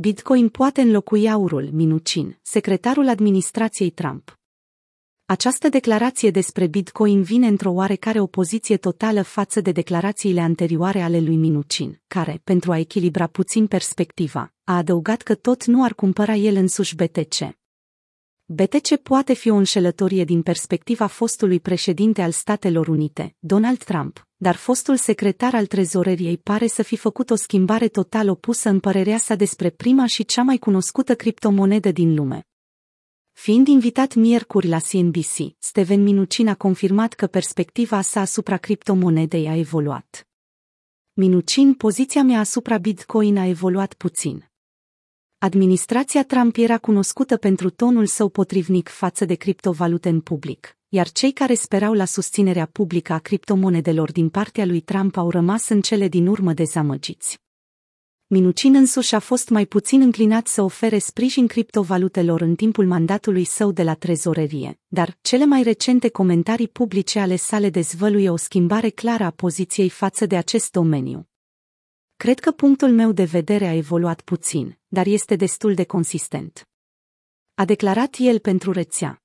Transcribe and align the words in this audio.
Bitcoin 0.00 0.48
poate 0.48 0.80
înlocui 0.80 1.30
aurul, 1.30 1.68
Minucin, 1.72 2.38
secretarul 2.42 3.08
administrației 3.08 3.90
Trump. 3.90 4.38
Această 5.24 5.68
declarație 5.68 6.30
despre 6.30 6.66
Bitcoin 6.66 7.22
vine 7.22 7.46
într-o 7.46 7.70
oarecare 7.70 8.20
opoziție 8.20 8.76
totală 8.76 9.22
față 9.22 9.60
de 9.60 9.72
declarațiile 9.72 10.40
anterioare 10.40 11.00
ale 11.00 11.20
lui 11.20 11.36
Minucin, 11.36 12.00
care, 12.06 12.40
pentru 12.44 12.72
a 12.72 12.78
echilibra 12.78 13.26
puțin 13.26 13.66
perspectiva, 13.66 14.54
a 14.64 14.76
adăugat 14.76 15.22
că 15.22 15.34
tot 15.34 15.64
nu 15.64 15.84
ar 15.84 15.94
cumpăra 15.94 16.34
el 16.34 16.56
însuși 16.56 16.94
BTC. 16.94 17.56
BTC 18.44 18.96
poate 19.02 19.34
fi 19.34 19.50
o 19.50 19.54
înșelătorie 19.54 20.24
din 20.24 20.42
perspectiva 20.42 21.06
fostului 21.06 21.60
președinte 21.60 22.22
al 22.22 22.30
Statelor 22.30 22.88
Unite, 22.88 23.36
Donald 23.38 23.84
Trump, 23.84 24.27
dar 24.40 24.56
fostul 24.56 24.96
secretar 24.96 25.54
al 25.54 25.66
trezoreriei 25.66 26.38
pare 26.38 26.66
să 26.66 26.82
fi 26.82 26.96
făcut 26.96 27.30
o 27.30 27.34
schimbare 27.34 27.88
total 27.88 28.28
opusă 28.28 28.68
în 28.68 28.80
părerea 28.80 29.18
sa 29.18 29.34
despre 29.34 29.70
prima 29.70 30.06
și 30.06 30.24
cea 30.24 30.42
mai 30.42 30.56
cunoscută 30.56 31.14
criptomonedă 31.14 31.92
din 31.92 32.14
lume. 32.14 32.46
Fiind 33.32 33.66
invitat 33.66 34.14
miercuri 34.14 34.68
la 34.68 34.78
CNBC, 34.78 35.56
Steven 35.58 36.02
Minucin 36.02 36.48
a 36.48 36.54
confirmat 36.54 37.12
că 37.12 37.26
perspectiva 37.26 38.00
sa 38.00 38.20
asupra 38.20 38.56
criptomonedei 38.56 39.48
a 39.48 39.56
evoluat. 39.56 40.28
Minucin, 41.12 41.74
poziția 41.74 42.22
mea 42.22 42.38
asupra 42.38 42.78
Bitcoin 42.78 43.36
a 43.36 43.46
evoluat 43.46 43.94
puțin. 43.94 44.47
Administrația 45.40 46.24
Trump 46.24 46.56
era 46.56 46.78
cunoscută 46.78 47.36
pentru 47.36 47.70
tonul 47.70 48.06
său 48.06 48.28
potrivnic 48.28 48.88
față 48.88 49.24
de 49.24 49.34
criptovalute 49.34 50.08
în 50.08 50.20
public, 50.20 50.76
iar 50.88 51.10
cei 51.10 51.32
care 51.32 51.54
sperau 51.54 51.92
la 51.92 52.04
susținerea 52.04 52.66
publică 52.72 53.12
a 53.12 53.18
criptomonedelor 53.18 54.12
din 54.12 54.28
partea 54.28 54.66
lui 54.66 54.80
Trump 54.80 55.16
au 55.16 55.30
rămas 55.30 55.68
în 55.68 55.80
cele 55.80 56.08
din 56.08 56.26
urmă 56.26 56.52
dezamăgiți. 56.52 57.40
Minucin 58.26 58.74
însuși 58.74 59.14
a 59.14 59.18
fost 59.18 59.48
mai 59.48 59.66
puțin 59.66 60.00
înclinat 60.00 60.46
să 60.46 60.62
ofere 60.62 60.98
sprijin 60.98 61.46
criptovalutelor 61.46 62.40
în 62.40 62.54
timpul 62.54 62.86
mandatului 62.86 63.44
său 63.44 63.72
de 63.72 63.82
la 63.82 63.94
trezorerie, 63.94 64.80
dar 64.86 65.18
cele 65.20 65.44
mai 65.44 65.62
recente 65.62 66.08
comentarii 66.08 66.68
publice 66.68 67.18
ale 67.18 67.36
sale 67.36 67.70
dezvăluie 67.70 68.30
o 68.30 68.36
schimbare 68.36 68.88
clară 68.88 69.24
a 69.24 69.30
poziției 69.30 69.88
față 69.88 70.26
de 70.26 70.36
acest 70.36 70.70
domeniu. 70.70 71.28
Cred 72.24 72.38
că 72.38 72.50
punctul 72.50 72.90
meu 72.90 73.12
de 73.12 73.24
vedere 73.24 73.66
a 73.66 73.74
evoluat 73.74 74.20
puțin, 74.20 74.78
dar 74.88 75.06
este 75.06 75.36
destul 75.36 75.74
de 75.74 75.84
consistent. 75.84 76.68
A 77.54 77.64
declarat 77.64 78.16
el 78.18 78.38
pentru 78.38 78.72
rețea. 78.72 79.22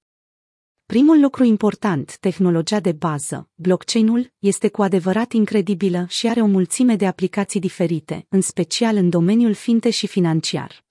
Primul 0.85 1.19
lucru 1.19 1.43
important, 1.43 2.17
tehnologia 2.17 2.79
de 2.79 2.91
bază, 2.91 3.49
blockchain-ul, 3.55 4.33
este 4.39 4.69
cu 4.69 4.81
adevărat 4.81 5.31
incredibilă 5.31 6.05
și 6.09 6.27
are 6.27 6.41
o 6.41 6.45
mulțime 6.45 6.95
de 6.95 7.07
aplicații 7.07 7.59
diferite, 7.59 8.25
în 8.29 8.41
special 8.41 8.95
în 8.95 9.09
domeniul 9.09 9.53
finte 9.53 9.89
și 9.89 10.07
financiar. 10.07 10.85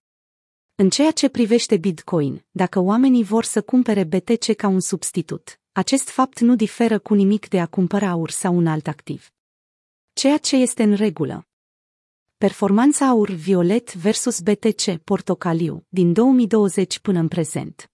În 0.75 0.91
ceea 0.91 1.11
ce 1.11 1.29
privește 1.29 1.77
Bitcoin, 1.77 2.45
dacă 2.51 2.79
oamenii 2.79 3.25
vor 3.25 3.45
să 3.45 3.63
cumpere 3.63 4.05
BTC 4.05 4.55
ca 4.57 4.69
un 4.69 4.81
substitut, 4.81 5.61
acest 5.73 6.09
fapt 6.09 6.41
nu 6.41 6.57
diferă 6.57 6.99
cu 6.99 7.15
nimic 7.15 7.49
de 7.49 7.61
a 7.61 7.67
cumpăra 7.67 8.09
aur 8.09 8.31
sau 8.31 8.57
un 8.57 8.67
alt 8.67 8.87
activ. 8.87 9.31
Ceea 10.13 10.39
ce 10.39 10.57
este 10.57 10.83
în 10.83 10.95
regulă, 10.95 11.47
Performanța 12.43 13.07
aur 13.07 13.31
violet 13.31 13.95
versus 13.95 14.41
BTC 14.41 14.97
portocaliu 15.05 15.85
din 15.89 16.13
2020 16.13 16.99
până 16.99 17.19
în 17.19 17.29
prezent. 17.29 17.91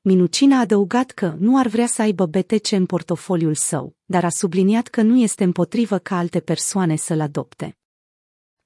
Minucin 0.00 0.52
a 0.52 0.58
adăugat 0.58 1.10
că 1.10 1.34
nu 1.38 1.58
ar 1.58 1.66
vrea 1.66 1.86
să 1.86 2.02
aibă 2.02 2.26
BTC 2.26 2.70
în 2.70 2.86
portofoliul 2.86 3.54
său, 3.54 3.96
dar 4.04 4.24
a 4.24 4.28
subliniat 4.28 4.88
că 4.88 5.02
nu 5.02 5.18
este 5.18 5.44
împotrivă 5.44 5.98
ca 5.98 6.18
alte 6.18 6.40
persoane 6.40 6.96
să-l 6.96 7.20
adopte. 7.20 7.78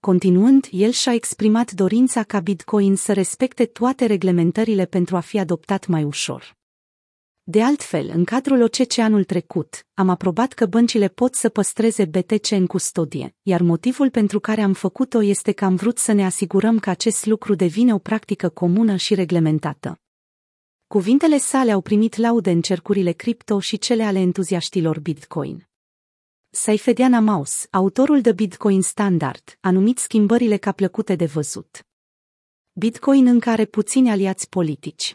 Continuând, 0.01 0.69
el 0.71 0.91
și-a 0.91 1.13
exprimat 1.13 1.73
dorința 1.73 2.23
ca 2.23 2.41
Bitcoin 2.41 2.97
să 2.97 3.13
respecte 3.13 3.65
toate 3.65 4.07
reglementările 4.07 4.87
pentru 4.87 5.17
a 5.17 5.21
fi 5.21 5.39
adoptat 5.39 5.87
mai 5.87 6.05
ușor. 6.05 6.60
De 7.51 7.63
altfel, 7.63 8.11
în 8.15 8.25
cadrul 8.25 8.63
OCC 8.63 8.99
anul 8.99 9.25
trecut, 9.25 9.87
am 9.95 10.09
aprobat 10.09 10.53
că 10.53 10.67
băncile 10.67 11.09
pot 11.09 11.35
să 11.35 11.49
păstreze 11.49 12.05
BTC 12.05 12.51
în 12.51 12.67
custodie, 12.67 13.35
iar 13.43 13.63
motivul 13.63 14.11
pentru 14.11 14.41
care 14.41 14.61
am 14.61 14.73
făcut-o 14.73 15.23
este 15.23 15.53
că 15.53 15.65
am 15.65 15.75
vrut 15.75 15.99
să 15.99 16.13
ne 16.13 16.25
asigurăm 16.25 16.79
că 16.79 16.91
acest 16.91 17.27
lucru 17.27 17.55
devine 17.55 17.95
o 17.95 17.99
practică 17.99 18.49
comună 18.49 18.97
și 18.97 19.15
reglementată. 19.15 20.01
Cuvintele 20.87 21.39
sale 21.39 21.71
au 21.73 21.81
primit 21.81 22.17
laude 22.17 22.51
în 22.51 22.61
cercurile 22.61 23.13
cripto 23.13 23.61
și 23.61 23.79
cele 23.79 24.03
ale 24.03 24.19
entuziaștilor 24.19 25.01
Bitcoin. 25.01 25.69
Saifediana 26.51 27.21
Maus, 27.21 27.67
autorul 27.71 28.21
de 28.21 28.33
Bitcoin 28.33 28.83
Standard, 28.83 29.59
a 29.61 29.71
numit 29.71 29.99
schimbările 29.99 30.57
ca 30.57 30.73
plăcute 30.73 31.15
de 31.15 31.27
văzut. 31.27 31.87
Bitcoin 32.73 33.27
încă 33.27 33.51
are 33.51 33.65
puțini 33.65 34.11
aliați 34.11 34.49
politici. 34.49 35.15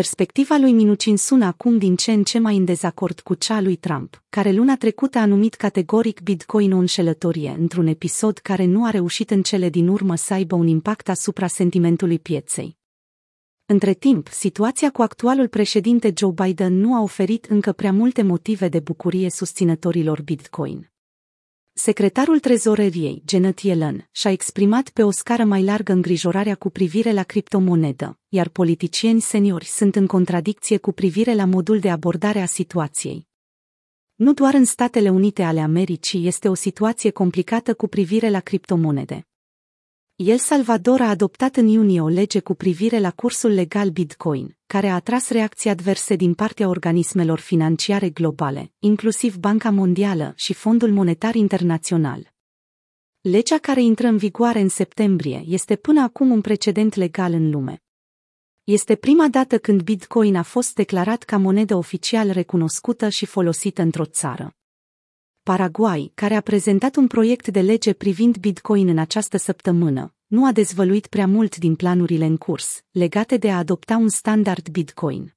Perspectiva 0.00 0.56
lui 0.56 0.72
Minucin 0.72 1.16
sună 1.16 1.44
acum 1.44 1.78
din 1.78 1.96
ce 1.96 2.12
în 2.12 2.22
ce 2.22 2.38
mai 2.38 2.56
în 2.56 2.64
dezacord 2.64 3.20
cu 3.20 3.34
cea 3.34 3.60
lui 3.60 3.76
Trump, 3.76 4.22
care 4.28 4.52
luna 4.52 4.76
trecută 4.76 5.18
a 5.18 5.26
numit 5.26 5.54
categoric 5.54 6.20
Bitcoin 6.20 6.72
o 6.72 6.76
înșelătorie 6.76 7.56
într-un 7.58 7.86
episod 7.86 8.38
care 8.38 8.64
nu 8.64 8.84
a 8.84 8.90
reușit 8.90 9.30
în 9.30 9.42
cele 9.42 9.68
din 9.68 9.88
urmă 9.88 10.14
să 10.14 10.34
aibă 10.34 10.54
un 10.54 10.66
impact 10.66 11.08
asupra 11.08 11.46
sentimentului 11.46 12.18
pieței. 12.18 12.76
Între 13.66 13.92
timp, 13.92 14.28
situația 14.28 14.90
cu 14.90 15.02
actualul 15.02 15.48
președinte 15.48 16.12
Joe 16.16 16.32
Biden 16.32 16.80
nu 16.80 16.94
a 16.94 17.02
oferit 17.02 17.44
încă 17.44 17.72
prea 17.72 17.92
multe 17.92 18.22
motive 18.22 18.68
de 18.68 18.78
bucurie 18.78 19.30
susținătorilor 19.30 20.22
Bitcoin. 20.22 20.93
Secretarul 21.76 22.38
trezoreriei, 22.38 23.22
Janet 23.26 23.60
Yellen, 23.60 24.08
și-a 24.12 24.30
exprimat 24.30 24.88
pe 24.88 25.02
o 25.02 25.10
scară 25.10 25.44
mai 25.44 25.64
largă 25.64 25.92
îngrijorarea 25.92 26.54
cu 26.54 26.70
privire 26.70 27.12
la 27.12 27.22
criptomonedă, 27.22 28.18
iar 28.28 28.48
politicieni 28.48 29.20
seniori 29.20 29.64
sunt 29.64 29.96
în 29.96 30.06
contradicție 30.06 30.76
cu 30.76 30.92
privire 30.92 31.34
la 31.34 31.44
modul 31.44 31.78
de 31.78 31.90
abordare 31.90 32.40
a 32.40 32.46
situației. 32.46 33.28
Nu 34.14 34.32
doar 34.32 34.54
în 34.54 34.64
Statele 34.64 35.10
Unite 35.10 35.42
ale 35.42 35.60
Americii 35.60 36.26
este 36.26 36.48
o 36.48 36.54
situație 36.54 37.10
complicată 37.10 37.74
cu 37.74 37.86
privire 37.86 38.30
la 38.30 38.40
criptomonede. 38.40 39.26
El 40.16 40.38
Salvador 40.38 41.00
a 41.00 41.08
adoptat 41.08 41.56
în 41.56 41.66
iunie 41.66 42.00
o 42.00 42.08
lege 42.08 42.40
cu 42.40 42.54
privire 42.54 42.98
la 42.98 43.10
cursul 43.10 43.50
legal 43.50 43.90
Bitcoin, 43.90 44.56
care 44.66 44.88
a 44.88 44.94
atras 44.94 45.30
reacții 45.30 45.70
adverse 45.70 46.16
din 46.16 46.34
partea 46.34 46.68
organismelor 46.68 47.38
financiare 47.38 48.10
globale, 48.10 48.72
inclusiv 48.78 49.36
Banca 49.36 49.70
Mondială 49.70 50.32
și 50.36 50.52
Fondul 50.52 50.92
Monetar 50.92 51.34
Internațional. 51.34 52.32
Legea 53.20 53.58
care 53.58 53.82
intră 53.82 54.06
în 54.06 54.16
vigoare 54.16 54.60
în 54.60 54.68
septembrie 54.68 55.42
este 55.46 55.76
până 55.76 56.02
acum 56.02 56.30
un 56.30 56.40
precedent 56.40 56.94
legal 56.94 57.32
în 57.32 57.50
lume. 57.50 57.82
Este 58.64 58.94
prima 58.94 59.28
dată 59.28 59.58
când 59.58 59.82
Bitcoin 59.82 60.36
a 60.36 60.42
fost 60.42 60.74
declarat 60.74 61.22
ca 61.22 61.36
monedă 61.36 61.74
oficial 61.74 62.30
recunoscută 62.30 63.08
și 63.08 63.26
folosită 63.26 63.82
într-o 63.82 64.04
țară. 64.04 64.56
Paraguay, 65.50 66.10
care 66.14 66.34
a 66.34 66.40
prezentat 66.40 66.96
un 66.96 67.06
proiect 67.06 67.48
de 67.48 67.60
lege 67.60 67.92
privind 67.92 68.36
Bitcoin 68.36 68.88
în 68.88 68.98
această 68.98 69.36
săptămână, 69.36 70.14
nu 70.26 70.46
a 70.46 70.52
dezvăluit 70.52 71.06
prea 71.06 71.26
mult 71.26 71.56
din 71.56 71.74
planurile 71.74 72.24
în 72.24 72.36
curs, 72.36 72.82
legate 72.90 73.36
de 73.36 73.50
a 73.50 73.56
adopta 73.56 73.96
un 73.96 74.08
standard 74.08 74.68
Bitcoin. 74.68 75.33